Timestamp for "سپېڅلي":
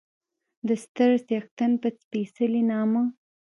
1.99-2.61